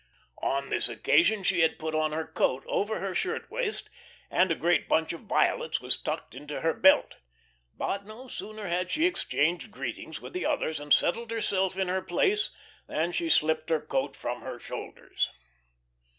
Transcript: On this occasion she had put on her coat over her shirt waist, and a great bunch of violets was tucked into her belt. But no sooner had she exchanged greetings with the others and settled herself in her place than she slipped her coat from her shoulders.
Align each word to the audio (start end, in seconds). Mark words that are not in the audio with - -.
On 0.41 0.69
this 0.71 0.89
occasion 0.89 1.43
she 1.43 1.59
had 1.59 1.77
put 1.77 1.93
on 1.93 2.11
her 2.11 2.25
coat 2.25 2.63
over 2.65 2.99
her 3.01 3.13
shirt 3.13 3.51
waist, 3.51 3.87
and 4.31 4.49
a 4.51 4.55
great 4.55 4.89
bunch 4.89 5.13
of 5.13 5.19
violets 5.25 5.79
was 5.79 5.95
tucked 5.95 6.33
into 6.33 6.61
her 6.61 6.73
belt. 6.73 7.17
But 7.77 8.05
no 8.05 8.27
sooner 8.27 8.65
had 8.65 8.89
she 8.89 9.05
exchanged 9.05 9.69
greetings 9.69 10.19
with 10.19 10.33
the 10.33 10.43
others 10.43 10.79
and 10.79 10.91
settled 10.91 11.29
herself 11.29 11.77
in 11.77 11.87
her 11.87 12.01
place 12.01 12.49
than 12.87 13.11
she 13.11 13.29
slipped 13.29 13.69
her 13.69 13.79
coat 13.79 14.15
from 14.15 14.41
her 14.41 14.57
shoulders. 14.59 15.29